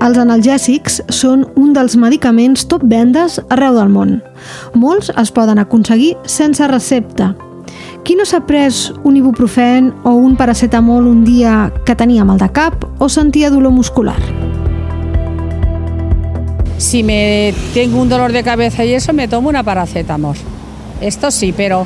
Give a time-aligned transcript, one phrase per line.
[0.00, 4.14] els analgèsics són un dels medicaments top vendes arreu del món.
[4.72, 7.34] Molts es poden aconseguir sense recepta.
[8.00, 12.48] Qui no s'ha pres un ibuprofen o un paracetamol un dia que tenia mal de
[12.48, 14.16] cap o sentia dolor muscular?
[16.78, 20.36] Si me tengo un dolor de cabeza y eso, me tomo una paracetamol.
[21.02, 21.84] Esto sí, pero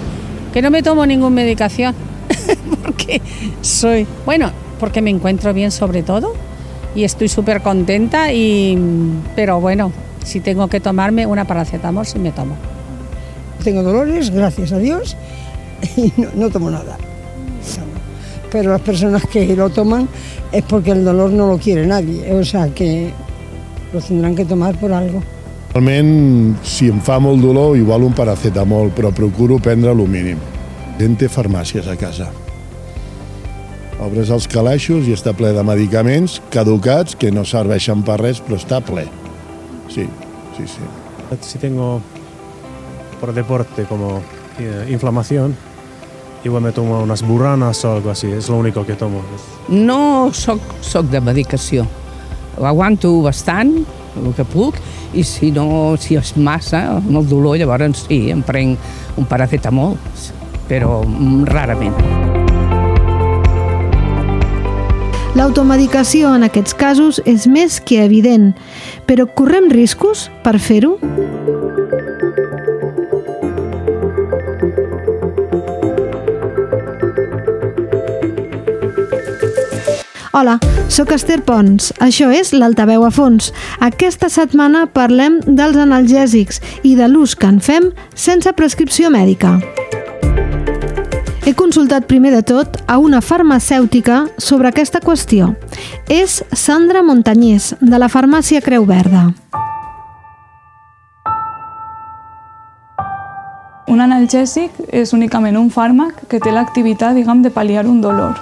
[0.53, 1.97] que no me tomo ninguna medicación.
[2.85, 3.21] porque
[3.61, 6.33] soy, bueno, porque me encuentro bien sobre todo
[6.95, 8.79] y estoy súper contenta, y,
[9.35, 9.93] pero bueno,
[10.25, 12.57] si tengo que tomarme una paracetamol, sí me tomo.
[13.63, 15.17] Tengo dolores, gracias a Dios,
[15.97, 16.97] y no, no tomo nada.
[18.51, 20.09] Pero las personas que lo toman
[20.53, 23.11] es porque el dolor no lo quiere nadie, o sea que
[23.93, 25.23] lo tendrán que tomar por algo.
[25.75, 30.39] Realment, si em fa molt dolor, igual un paracetamol, però procuro prendre el mínim.
[31.01, 32.29] Gent té farmàcies a casa.
[34.03, 38.59] Obres els calaixos i està ple de medicaments caducats que no serveixen per res, però
[38.59, 39.07] està ple.
[39.89, 40.09] Sí,
[40.57, 40.89] sí, sí.
[41.41, 42.01] Si tengo
[43.21, 44.21] por deporte como
[44.59, 45.57] eh, inflamación,
[46.45, 49.23] igual me tomo unas burranas o algo así, es lo único que tomo.
[49.69, 51.87] No soc, soc de medicació.
[52.59, 54.79] Ho aguanto bastant, el que puc,
[55.15, 59.99] i si no, si és massa, amb el dolor, llavors sí, em prenc un paracetamol,
[60.69, 61.03] però
[61.51, 62.44] rarament.
[65.35, 68.53] L'automedicació en aquests casos és més que evident,
[69.09, 70.95] però correm riscos per fer-ho?
[80.35, 81.91] Hola, sóc Esther Pons.
[82.03, 83.51] Això és l'Altaveu a fons.
[83.83, 89.59] Aquesta setmana parlem dels analgèsics i de l'ús que en fem sense prescripció mèdica.
[91.55, 95.53] Consultat primer de tot a una farmacèutica sobre aquesta qüestió.
[96.11, 99.29] És Sandra Montañés, de la farmàcia Creu Verda.
[103.87, 108.41] Un analgèsic és únicament un fàrmac que té l'activitat, diguem, de pal·liar un dolor.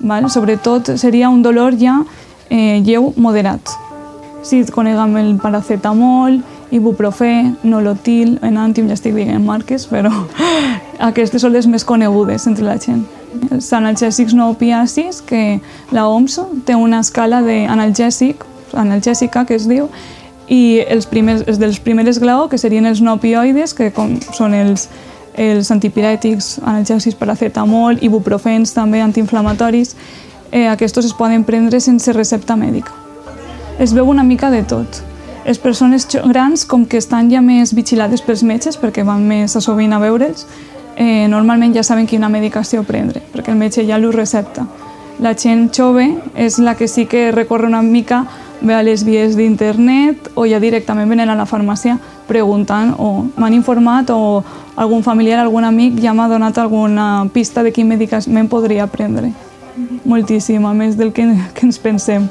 [0.00, 0.28] Val?
[0.28, 2.02] Sobretot seria un dolor ja
[2.50, 3.72] eh, lleu moderat.
[4.44, 6.42] Si coneguem el paracetamol,
[6.74, 7.32] ibuprofè,
[7.62, 10.10] nolotil, enàntim, ja estic dient marques, però
[11.10, 13.04] aquestes són les més conegudes entre la gent.
[13.52, 15.60] Els analgèsics no opiacis, que
[15.92, 18.44] la OMS té una escala d'analgèsic,
[18.74, 19.90] analgèsica que es diu,
[20.48, 24.54] i els, primers, els dels primers esglaó, que serien els no opioides, que com són
[24.54, 24.88] els,
[25.36, 29.96] els antipirètics, analgèsics, paracetamol, ibuprofens també, antiinflamatoris,
[30.52, 32.94] eh, aquests es poden prendre sense recepta mèdica.
[33.78, 35.02] Es veu una mica de tot.
[35.46, 39.60] Les persones grans, com que estan ja més vigilades pels metges, perquè van més a
[39.62, 40.42] sovint a veure'ls,
[40.96, 44.66] eh, normalment ja saben quina medicació prendre, perquè el metge ja l'ho recepta.
[45.22, 48.24] La gent jove és la que sí que recorre una mica
[48.60, 51.94] ve a les vies d'internet o ja directament venen a la farmàcia
[52.26, 54.42] preguntant o m'han informat o
[54.74, 59.30] algun familiar, algun amic ja m'ha donat alguna pista de quin medicament podria prendre.
[60.04, 61.22] Moltíssima, més del que,
[61.54, 62.26] que ens pensem.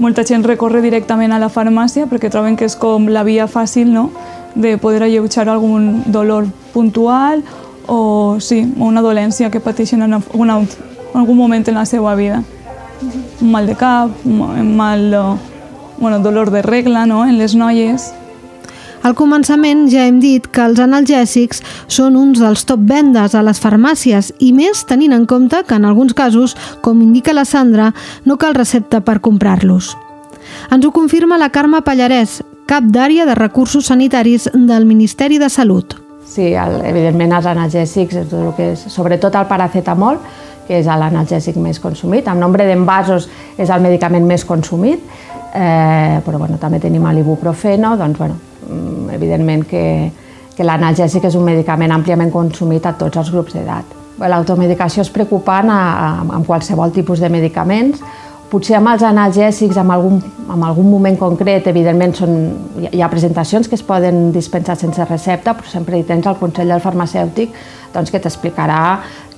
[0.00, 3.90] Molta gent recorre directament a la farmàcia perquè troben que és com la via fàcil
[3.92, 4.06] no?
[4.54, 7.42] de poder alleujar algun dolor puntual
[7.86, 12.40] o sí, una dolència que pateixen en algun, en algun moment en la seva vida.
[13.42, 15.12] Un mal de cap, un mal,
[15.98, 17.26] bueno, dolor de regla no?
[17.26, 18.14] en les noies.
[19.00, 23.60] Al començament ja hem dit que els analgèsics són uns dels top vendes a les
[23.62, 26.52] farmàcies i més tenint en compte que en alguns casos,
[26.84, 27.94] com indica la Sandra,
[28.28, 29.94] no cal recepta per comprar-los.
[30.68, 35.96] Ens ho confirma la Carme Pallarès, cap d'àrea de recursos sanitaris del Ministeri de Salut.
[36.28, 40.20] Sí, el, evidentment els analgèsics, tot el que és, sobretot el paracetamol,
[40.68, 42.28] que és l'analgèsic més consumit.
[42.28, 45.02] En nombre d'envasos és el medicament més consumit,
[45.56, 48.38] eh, però bueno, també tenim l'ibuprofeno, doncs bueno,
[49.14, 49.84] evidentment que,
[50.56, 53.96] que l'analgèsic és un medicament àmpliament consumit a tots els grups d'edat.
[54.20, 58.02] L'automedicació és preocupant amb qualsevol tipus de medicaments,
[58.50, 60.18] potser amb els analgèsics, en algun,
[60.50, 62.32] en algun moment concret, evidentment són,
[62.90, 66.74] hi ha presentacions que es poden dispensar sense recepta, però sempre hi tens el consell
[66.74, 67.54] del farmacèutic
[67.94, 68.80] doncs, que t'explicarà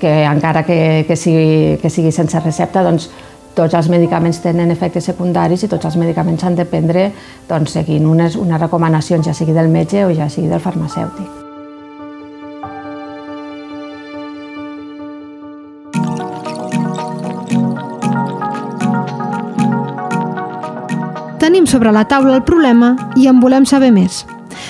[0.00, 3.10] que encara que, que, sigui, que sigui sense recepta, doncs,
[3.54, 7.10] tots els medicaments tenen efectes secundaris i tots els medicaments s'han de prendre
[7.48, 11.40] doncs, seguint unes, unes recomanacions, ja sigui del metge o ja sigui del farmacèutic.
[21.42, 24.22] Tenim sobre la taula el problema i en volem saber més.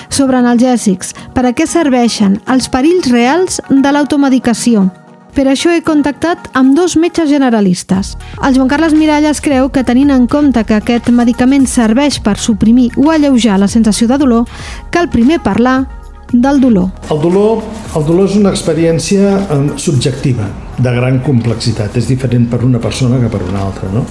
[0.09, 4.89] Sobre analgèsics, per a què serveixen, els perills reals de l'automedicació–
[5.33, 8.11] Per això he contactat amb dos metges generalistes.
[8.45, 12.91] El Joan Carles Miralles creu que tenint en compte que aquest medicament serveix per suprimir
[13.01, 14.45] o alleujar la sensació de dolor,
[14.93, 15.87] cal primer parlar
[16.31, 16.91] del dolor.
[17.09, 17.63] El dolor,
[17.97, 21.97] el dolor és una experiència eh, subjectiva, de gran complexitat.
[21.97, 23.89] És diferent per una persona que per una altra.
[23.93, 24.05] No?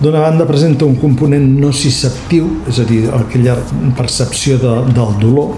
[0.00, 3.58] D'una banda presenta un component nociceptiu, és a dir, aquella
[3.98, 5.56] percepció de, del dolor,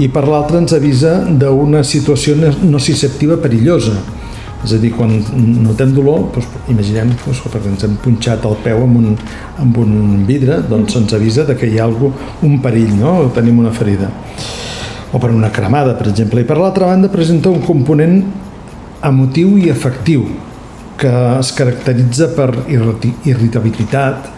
[0.00, 2.34] i per l'altra ens avisa d'una situació
[2.64, 3.94] nociceptiva perillosa.
[4.64, 5.12] És a dir, quan
[5.60, 9.18] notem dolor, doncs, imaginem doncs, que ens hem punxat el peu amb un,
[9.60, 12.12] amb un vidre, doncs ens avisa de que hi ha algú,
[12.42, 13.18] un perill, no?
[13.26, 14.08] o tenim una ferida
[15.14, 16.40] o per una cremada, per exemple.
[16.42, 18.24] I per l'altra banda presenta un component
[19.04, 20.24] emotiu i afectiu
[20.98, 24.30] que es caracteritza per irritabilitat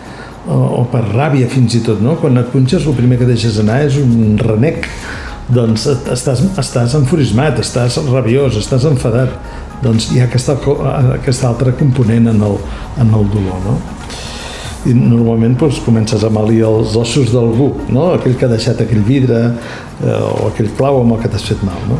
[0.46, 2.02] o, o per ràbia fins i tot.
[2.04, 2.18] No?
[2.20, 4.88] Quan et punxes el primer que deixes anar és un renec,
[5.48, 9.36] doncs estàs, estàs enfurismat, estàs rabiós, estàs enfadat.
[9.82, 10.56] Doncs hi ha aquesta,
[11.18, 12.58] aquesta altra component en el,
[13.02, 13.62] en el dolor.
[13.66, 13.78] No?
[14.86, 18.12] i normalment doncs, comences a malir els ossos d'algú, no?
[18.14, 21.64] aquell que ha deixat aquell vidre eh, o aquell clau amb el que t'has fet
[21.66, 21.80] mal.
[21.90, 21.98] No?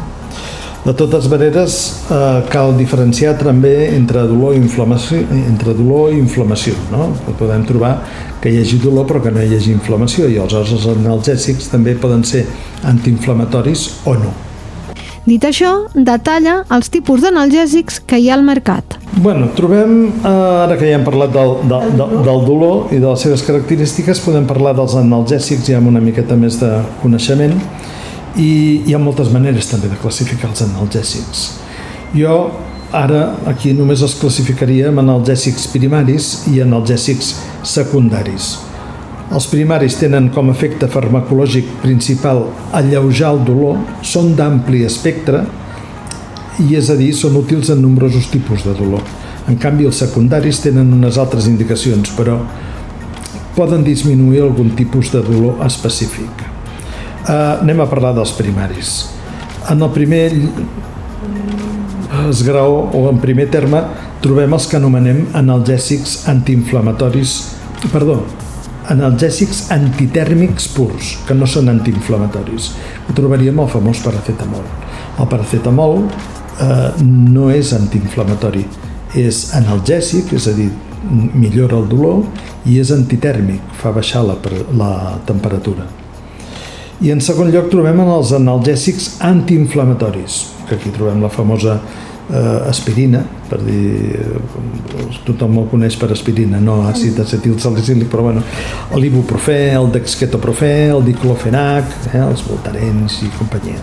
[0.87, 1.77] De totes maneres,
[2.15, 5.19] eh, cal diferenciar també entre dolor i inflamació.
[5.41, 7.09] Entre dolor i inflamació no?
[7.41, 7.97] Podem trobar
[8.43, 11.97] que hi hagi dolor però que no hi hagi inflamació i els els analgèsics també
[11.99, 12.45] poden ser
[12.87, 14.35] antiinflamatoris o no.
[15.27, 18.95] Dit això, detalla els tipus d'analgèsics que hi ha al mercat.
[19.17, 23.09] Bueno, trobem, eh, ara que ja hem parlat del, del, del, del dolor i de
[23.09, 26.71] les seves característiques, podem parlar dels analgèsics ja amb una miqueta més de
[27.03, 27.57] coneixement
[28.39, 28.51] i
[28.87, 31.43] hi ha moltes maneres també de classificar els analgèsics.
[32.15, 32.37] Jo
[32.95, 37.35] ara aquí només els classificaria en analgèsics primaris i analgèsics
[37.67, 38.66] secundaris.
[39.35, 42.45] Els primaris tenen com a efecte farmacològic principal
[42.77, 45.43] alleujar el dolor, són d'ampli espectre
[46.63, 49.03] i és a dir, són útils en nombrosos tipus de dolor.
[49.51, 52.39] En canvi, els secundaris tenen unes altres indicacions, però
[53.57, 56.47] poden disminuir algun tipus de dolor específic.
[57.27, 58.97] Uh, anem a parlar dels primaris.
[59.71, 60.31] En el primer
[62.31, 63.83] esgraó o en primer terme
[64.23, 67.37] trobem els que anomenem analgèsics antiinflamatoris,
[67.93, 68.21] perdó,
[68.93, 72.71] analgèsics antitèrmics purs, que no són antiinflamatoris.
[73.09, 74.65] Ho trobaríem el famós paracetamol.
[75.19, 78.65] El paracetamol eh, no és antiinflamatori,
[79.17, 80.71] és analgèsic, és a dir,
[81.07, 82.25] millora el dolor,
[82.67, 84.37] i és antitèrmic, fa baixar la,
[84.77, 84.91] la
[85.27, 85.87] temperatura.
[87.05, 91.81] I en segon lloc trobem els analgèsics antiinflamatoris, que aquí trobem la famosa
[92.31, 98.27] eh, aspirina, per dir, eh, tothom el coneix per aspirina, no àcid acetil salicílic, però
[98.27, 98.43] bueno,
[98.95, 103.79] l'ibuprofè, el dexketoprofè, el diclofenac, eh, els voltarens i companyia.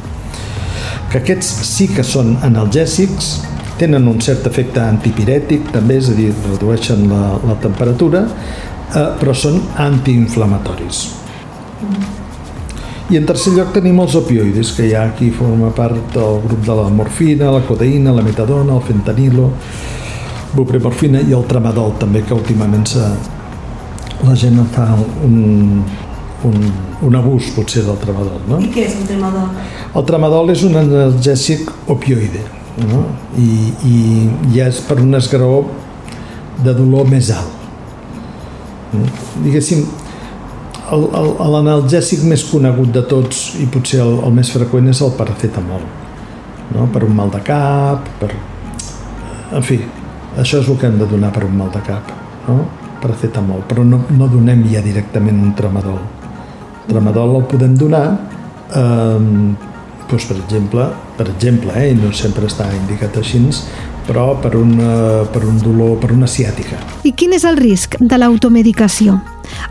[1.11, 3.33] Que aquests sí que són analgèsics,
[3.77, 8.25] tenen un cert efecte antipirètic, també, és a dir, redueixen la, la temperatura,
[8.93, 11.07] eh, però són antiinflamatoris.
[13.13, 16.63] I en tercer lloc tenim els opioides, que hi ha aquí forma part del grup
[16.65, 19.51] de la morfina, la codeïna, la metadona, el fentanilo,
[20.55, 23.03] bupremorfina i el tramadol també, que últimament se,
[24.23, 24.87] la gent fa
[25.27, 25.83] un,
[26.49, 26.57] un,
[27.05, 28.41] un abús potser del tramadol.
[28.49, 28.57] No?
[28.57, 29.53] I què és el tramadol?
[29.93, 32.41] El tramadol és un analgèsic opioide
[32.81, 33.03] no?
[33.37, 33.49] I,
[33.85, 33.97] i
[34.55, 35.67] ja és per un esgraó
[36.63, 37.61] de dolor més alt.
[39.43, 39.85] Diguéssim,
[40.95, 45.83] l'analgèsic més conegut de tots i potser el, el més freqüent és el paracetamol
[46.75, 46.87] no?
[46.93, 48.31] per un mal de cap per...
[49.53, 49.79] en fi
[50.39, 52.11] això és el que hem de donar per un mal de cap
[52.47, 52.59] no?
[53.03, 56.01] paracetamol però no, no donem ja directament un tramadol
[56.89, 58.05] tramadol el podem donar
[58.75, 59.19] eh,
[60.09, 63.41] doncs per exemple per exemple, eh, no sempre està indicat així
[64.07, 66.79] però per, una, per un dolor, per una ciàtica.
[67.07, 69.21] I quin és el risc de l'automedicació?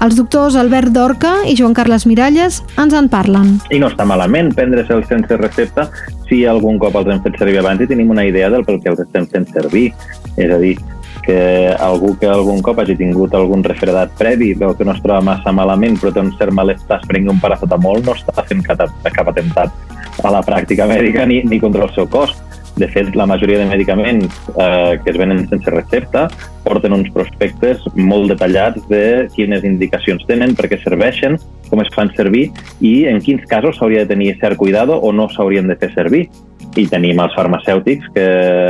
[0.03, 3.55] Els doctors Albert Dorca i Joan Carles Miralles ens en parlen.
[3.71, 5.89] I no està malament prendre'ls sense recepta
[6.29, 8.93] si algun cop els hem fet servir abans i tenim una idea del pel que
[8.93, 9.91] els estem fent servir.
[10.41, 10.77] És a dir,
[11.23, 15.23] que algú que algun cop hagi tingut algun refredat previ, veu que no es troba
[15.25, 18.83] massa malament, però té un cert malestar, es prengui un paracetamol, no està fent cap,
[19.05, 19.71] cap atemptat
[20.23, 22.35] a la pràctica mèdica ni, ni contra el seu cos
[22.83, 26.27] de fet, la majoria de medicaments eh, que es venen sense recepta
[26.65, 31.39] porten uns prospectes molt detallats de quines indicacions tenen, per què serveixen,
[31.71, 32.49] com es fan servir
[32.85, 36.27] i en quins casos s'hauria de tenir cert cuidado o no s'haurien de fer servir.
[36.73, 38.27] I tenim els farmacèutics que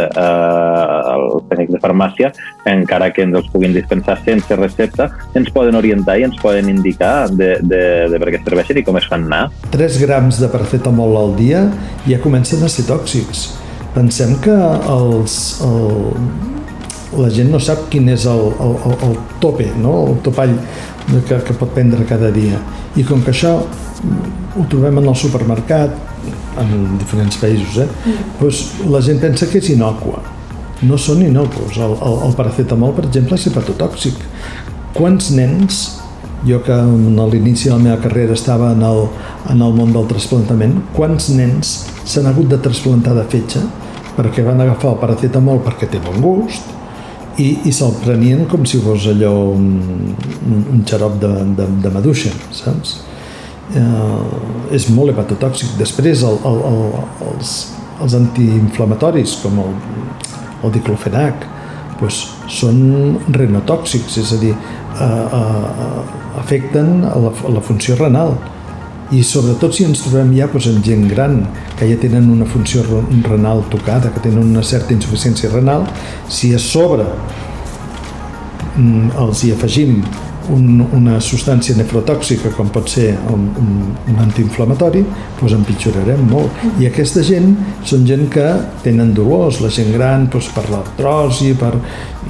[0.08, 2.32] eh, els tècnics de farmàcia,
[2.66, 5.06] encara que ens els puguin dispensar sense recepta,
[5.38, 8.98] ens poden orientar i ens poden indicar de, de, de per què serveixen i com
[8.98, 9.44] es fan anar.
[9.70, 11.68] 3 grams de paracetamol al dia
[12.08, 13.61] ja comencen a ser tòxics
[13.92, 14.54] Pensem que
[14.88, 16.12] els, el,
[17.20, 19.98] la gent no sap quin és el, el, el, el tope, no?
[20.08, 20.54] el topall
[21.28, 22.60] que, que pot prendre cada dia.
[22.96, 25.94] I com que això ho trobem en el supermercat,
[26.60, 28.16] en diferents països, eh?
[28.40, 30.20] doncs la gent pensa que és inocua.
[30.82, 31.78] No són inocus.
[31.78, 34.24] El, el, el paracetamol, per exemple, és hepatotòxic.
[34.96, 35.82] Quants nens,
[36.48, 39.06] jo que a l'inici de la meva carrera estava en el,
[39.52, 43.62] en el món del trasplantament, quants nens s'han hagut de trasplantar de fetge
[44.16, 46.68] perquè van agafar el paracetamol perquè té bon gust
[47.40, 49.70] i, i se'l prenien com si fos allò un,
[50.50, 52.98] un, un xarop de, de, de maduixa, saps?
[53.74, 55.76] eh, és molt hepatotòxic.
[55.80, 56.82] Després el, el, el,
[57.30, 57.54] els,
[58.02, 59.74] els antiinflamatoris com el,
[60.62, 61.48] el diclofenac
[62.00, 62.80] doncs, són
[63.30, 68.36] renotòxics, és a dir, eh, eh, afecten a la, a la funció renal
[69.12, 71.42] i sobretot si ens trobem ja doncs, amb gent gran
[71.76, 72.82] que ja tenen una funció
[73.26, 75.84] renal tocada, que tenen una certa insuficiència renal,
[76.32, 77.04] si a sobre
[78.76, 80.00] mm, els hi afegim
[80.50, 85.04] un, una substància nefrotòxica com pot ser un, un, un antiinflamatori,
[85.38, 86.64] doncs empitjorarem molt.
[86.80, 87.52] I aquesta gent
[87.88, 88.48] són gent que
[88.82, 91.74] tenen dolors, la gent gran doncs, per l'artrosi, per...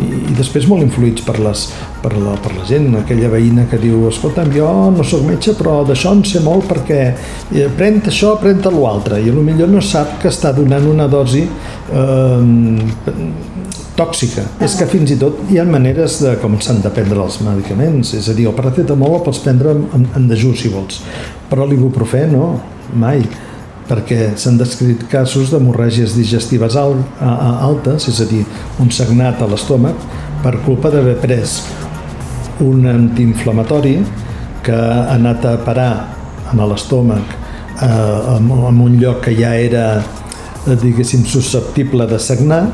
[0.01, 1.67] I, i després molt influïts per, les,
[2.03, 5.81] per, la, per la gent, aquella veïna que diu escolta'm, jo no sóc metge però
[5.87, 10.31] d'això en sé molt perquè eh, pren això, pren l'altre i millor no sap que
[10.31, 12.43] està donant una dosi eh,
[13.97, 14.45] tòxica.
[14.65, 18.15] És que fins i tot hi ha maneres de com s'han de prendre els medicaments.
[18.17, 21.03] És a dir, el paracetamol el pots prendre en, en dejú, si vols.
[21.51, 22.55] Però l'ibuprofè no,
[22.95, 23.25] mai
[23.89, 28.45] perquè s'han descrit casos d'hemorràgies digestives altes, és a dir,
[28.81, 30.07] un sagnat a l'estómac,
[30.43, 31.59] per culpa d'haver pres
[32.63, 33.97] un antiinflamatori
[34.63, 35.93] que ha anat a parar
[36.53, 37.37] en l'estómac
[37.83, 39.87] eh, en un lloc que ja era,
[40.67, 42.65] eh, diguéssim, susceptible de sagnar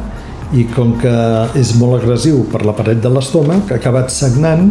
[0.53, 1.13] i com que
[1.61, 4.71] és molt agressiu per la paret de l'estómac, ha acabat sagnant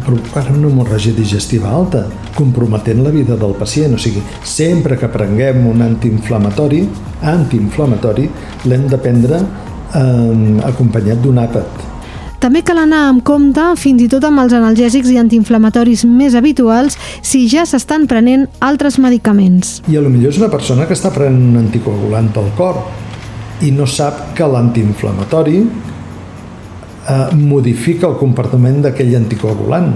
[0.00, 2.06] provocant una hemorràgia digestiva alta,
[2.36, 3.92] comprometent la vida del pacient.
[3.96, 6.86] O sigui, sempre que prenguem un antiinflamatori,
[7.34, 8.28] antiinflamatori,
[8.64, 11.91] l'hem de prendre eh, acompanyat d'un àpat.
[12.42, 16.96] També cal anar amb compte, fins i tot amb els analgèsics i antiinflamatoris més habituals,
[17.22, 19.76] si ja s'estan prenent altres medicaments.
[19.86, 22.80] I a lo millor és una persona que està prenent un anticoagulant pel cor,
[23.62, 29.92] i no sap que l'antiinflamatori eh, modifica el comportament d'aquell anticoagulant,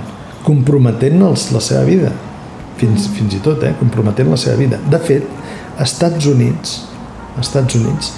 [0.46, 2.14] comprometent els, la seva vida,
[2.78, 4.78] fins, fins i tot, eh, comprometent la seva vida.
[4.86, 5.26] De fet,
[5.82, 6.78] Estats Units,
[7.42, 8.14] Estats Units,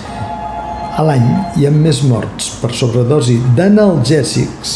[0.99, 4.73] a l'any hi ha més morts per sobredosi d'analgèsics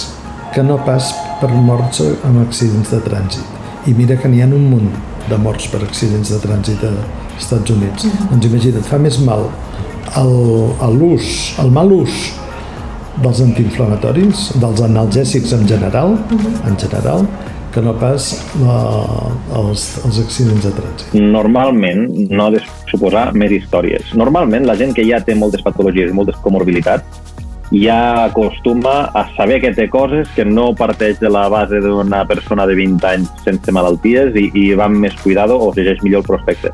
[0.55, 1.09] que no pas
[1.41, 3.59] per morts amb accidents de trànsit.
[3.91, 4.93] I mira que n'hi ha un munt
[5.27, 8.05] de morts per accidents de trànsit als Estats Units.
[8.05, 8.31] Mm -hmm.
[8.31, 9.49] Doncs imagina't, fa més mal
[10.99, 12.13] l'ús, el, el mal ús
[13.23, 16.17] dels antiinflamatoris, dels analgèsics en general,
[16.67, 17.27] en general,
[17.73, 18.29] que no pas
[18.61, 18.79] la,
[19.59, 21.17] els, els accidents de trànsit.
[21.19, 24.15] Normalment, no ha de suposar més històries.
[24.19, 27.23] Normalment, la gent que ja té moltes patologies i moltes comorbilitats
[27.73, 32.67] ja acostuma a saber que té coses que no parteix de la base d'una persona
[32.69, 36.29] de 20 anys sense malalties i, i va amb més cuidado o llegeix millor el
[36.29, 36.73] prospecte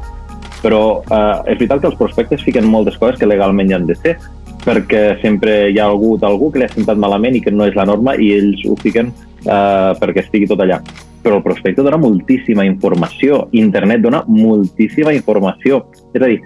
[0.63, 3.95] però eh, és veritat que els prospectes fiquen moltes coses que legalment hi han de
[3.99, 4.17] ser,
[4.65, 7.79] perquè sempre hi ha algú d'algú que li ha sentat malament i que no és
[7.79, 9.13] la norma i ells ho fiquen
[9.45, 10.81] eh, perquè estigui tot allà.
[11.23, 15.83] Però el prospecte dona moltíssima informació, internet dona moltíssima informació.
[16.15, 16.39] És a dir,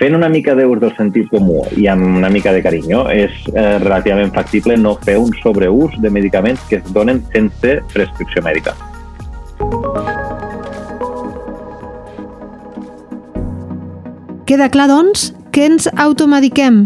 [0.00, 3.78] fent una mica d'ús del sentit comú i amb una mica de carinyo, és eh,
[3.84, 8.76] relativament factible no fer un sobreús de medicaments que es donen sense prescripció mèdica.
[14.46, 16.84] Queda clar, doncs, que ens automediquem.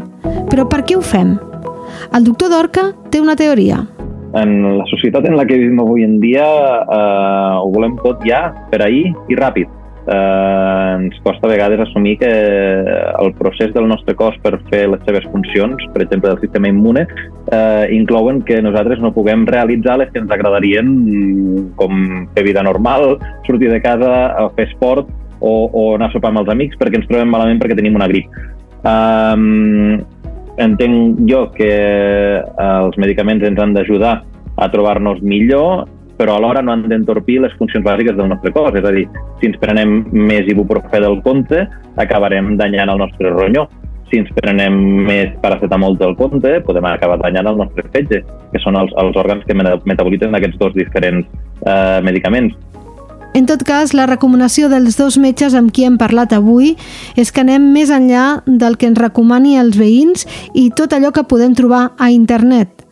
[0.49, 1.35] Però per què ho fem?
[2.17, 3.83] El doctor Dorca té una teoria.
[4.39, 8.51] En la societat en la que vivim avui en dia eh, ho volem tot ja,
[8.71, 9.77] per ahir i ràpid.
[10.11, 15.03] Eh, ens costa a vegades assumir que el procés del nostre cos per fer les
[15.07, 17.05] seves funcions, per exemple del sistema immune,
[17.53, 20.95] eh, inclouen que nosaltres no puguem realitzar les que ens agradarien
[21.77, 24.15] com fer vida normal, sortir de casa,
[24.57, 25.11] fer esport
[25.41, 28.09] o, o anar a sopar amb els amics perquè ens trobem malament perquè tenim una
[28.11, 28.31] grip.
[28.81, 30.01] Um,
[30.61, 31.71] entenc jo que
[32.40, 34.21] els medicaments ens han d'ajudar
[34.61, 35.87] a trobar-nos millor,
[36.21, 38.75] però alhora no han d'entorpir les funcions bàsiques del nostre cos.
[38.76, 39.07] És a dir,
[39.40, 41.64] si ens prenem més ibuprofè del compte,
[41.97, 43.67] acabarem danyant el nostre ronyó.
[44.11, 44.75] Si ens prenem
[45.07, 49.47] més paracetamol del compte, podem acabar danyant el nostre fetge, que són els, els òrgans
[49.47, 51.29] que metabolitzen aquests dos diferents
[51.62, 52.59] eh, medicaments
[53.33, 56.73] En tot cas, la recomanació dels dos metges amb qui hem parlat avui
[57.15, 60.27] és que anem més enllà del que ens recomani els veïns
[60.59, 62.83] i tot allò que podem trobar a internet.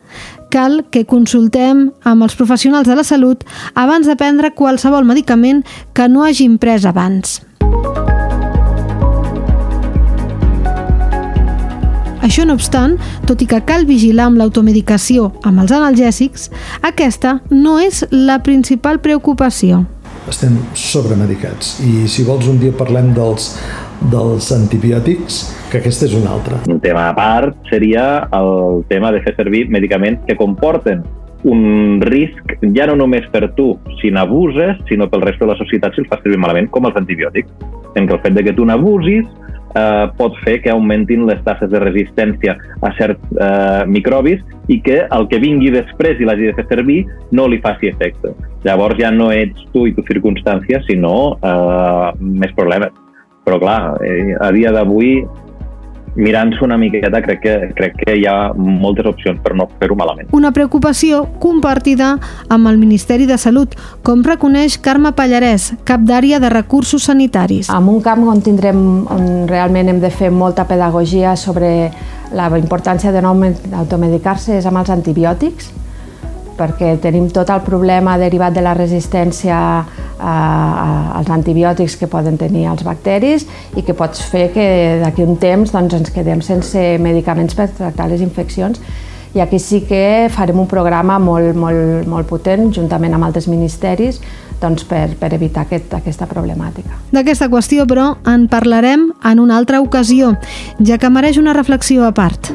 [0.49, 3.43] Cal que consultem amb els professionals de la salut
[3.75, 5.61] abans de prendre qualsevol medicament
[5.93, 7.41] que no hagin pres abans.
[12.23, 12.95] Això no obstant,
[13.27, 16.49] tot i que cal vigilar amb l'automedicació amb els analgèsics,
[16.81, 19.85] aquesta no és la principal preocupació.
[20.29, 23.49] Estem sobremedicats i si vols un dia parlem dels,
[24.11, 25.39] dels antibiòtics,
[25.71, 26.59] que aquest és un altre.
[26.69, 31.01] Un tema a part seria el tema de fer servir medicaments que comporten
[31.49, 33.71] un risc ja no només per tu
[34.01, 36.97] si n'abuses, sinó pel resto de la societat si els fas servir malament, com els
[36.99, 37.49] antibiòtics.
[37.95, 39.25] En què el fet de que tu n'abusis
[39.75, 45.01] eh, pot fer que augmentin les tasses de resistència a certs eh, microbis i que
[45.05, 48.33] el que vingui després i l'hagi de fer servir no li faci efecte.
[48.65, 52.95] Llavors ja no ets tu i tu circumstància, sinó eh, més problemes.
[53.45, 55.23] Però clar, eh, a dia d'avui
[56.19, 60.29] mirant-s'ho una miqueta crec que, crec que hi ha moltes opcions per no fer-ho malament.
[60.35, 62.11] Una preocupació compartida
[62.51, 67.71] amb el Ministeri de Salut, com reconeix Carme Pallarès, cap d'àrea de recursos sanitaris.
[67.71, 71.89] En un camp on tindrem on realment hem de fer molta pedagogia sobre
[72.35, 73.33] la importància de no
[73.79, 75.71] automedicar-se és amb els antibiòtics,
[76.59, 80.37] perquè tenim tot el problema derivat de la resistència a,
[81.19, 83.47] als antibiòtics que poden tenir els bacteris
[83.79, 84.65] i que pots fer que
[85.03, 88.81] d'aquí un temps doncs, ens quedem sense medicaments per tractar les infeccions
[89.33, 94.17] i aquí sí que farem un programa molt, molt, molt potent, juntament amb altres ministeris,
[94.59, 96.97] doncs per, per evitar aquest, aquesta problemàtica.
[97.13, 100.33] D'aquesta qüestió, però, en parlarem en una altra ocasió,
[100.81, 102.51] ja que mereix una reflexió a part.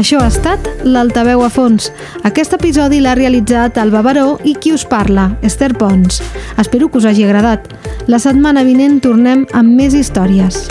[0.00, 1.90] Això ha estat l'Altaveu a fons.
[2.24, 6.22] Aquest episodi l'ha realitzat Alba Baró i qui us parla, Esther Pons.
[6.56, 7.68] Espero que us hagi agradat.
[8.08, 10.64] La setmana vinent tornem amb més històries.